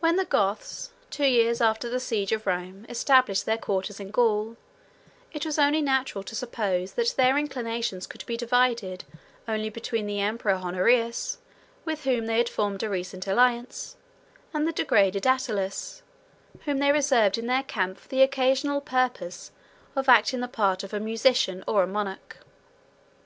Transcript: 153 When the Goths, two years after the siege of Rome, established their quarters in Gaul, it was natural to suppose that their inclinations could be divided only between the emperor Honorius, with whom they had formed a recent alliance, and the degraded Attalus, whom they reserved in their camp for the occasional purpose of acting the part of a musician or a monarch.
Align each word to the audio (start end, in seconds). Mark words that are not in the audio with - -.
153 - -
When 0.00 0.16
the 0.16 0.24
Goths, 0.24 0.90
two 1.10 1.26
years 1.26 1.60
after 1.60 1.90
the 1.90 2.00
siege 2.00 2.32
of 2.32 2.46
Rome, 2.46 2.86
established 2.88 3.44
their 3.44 3.58
quarters 3.58 4.00
in 4.00 4.10
Gaul, 4.10 4.56
it 5.34 5.44
was 5.44 5.58
natural 5.58 6.24
to 6.24 6.34
suppose 6.34 6.92
that 6.92 7.12
their 7.18 7.36
inclinations 7.36 8.06
could 8.06 8.24
be 8.24 8.38
divided 8.38 9.04
only 9.46 9.68
between 9.68 10.06
the 10.06 10.18
emperor 10.22 10.54
Honorius, 10.54 11.36
with 11.84 12.04
whom 12.04 12.24
they 12.24 12.38
had 12.38 12.48
formed 12.48 12.82
a 12.82 12.88
recent 12.88 13.26
alliance, 13.26 13.98
and 14.54 14.66
the 14.66 14.72
degraded 14.72 15.26
Attalus, 15.26 16.00
whom 16.64 16.78
they 16.78 16.90
reserved 16.92 17.36
in 17.36 17.44
their 17.46 17.64
camp 17.64 17.98
for 17.98 18.08
the 18.08 18.22
occasional 18.22 18.80
purpose 18.80 19.50
of 19.94 20.08
acting 20.08 20.40
the 20.40 20.48
part 20.48 20.82
of 20.82 20.94
a 20.94 20.98
musician 21.00 21.62
or 21.68 21.82
a 21.82 21.86
monarch. 21.86 22.38